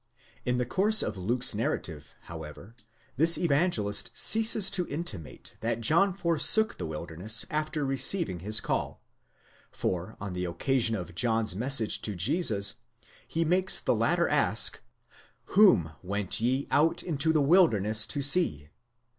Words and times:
5 0.37 0.41
In 0.47 0.57
the 0.57 0.65
course 0.65 1.03
of 1.03 1.15
Luke's 1.15 1.53
narrative, 1.53 2.15
however, 2.21 2.73
this 3.17 3.37
evangelist 3.37 4.09
ceases 4.17 4.71
to 4.71 4.87
intimate 4.87 5.57
that 5.59 5.79
John 5.79 6.11
forsook 6.11 6.79
the 6.79 6.87
wilderness 6.87 7.45
after 7.51 7.85
receiving 7.85 8.39
his 8.39 8.59
call, 8.61 8.99
for 9.69 10.17
on 10.19 10.33
the 10.33 10.45
occasion 10.45 10.95
of 10.95 11.13
John's 11.13 11.55
message 11.55 12.01
to 12.01 12.15
Jesus, 12.15 12.77
he 13.27 13.45
makes 13.45 13.79
the 13.79 13.93
latter 13.93 14.27
ask, 14.27 14.81
Whom 15.53 15.91
went 16.01 16.41
ye 16.41 16.65
out 16.71 17.03
into 17.03 17.31
the 17.31 17.39
wilderness 17.39 18.07
to 18.07 18.23
see? 18.23 18.69